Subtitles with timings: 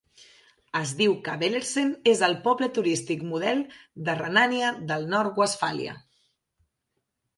[0.77, 3.63] Es diu que Bellersen és el "Poble Turístic model
[4.09, 5.95] de Renània del Nord-Westfàlia".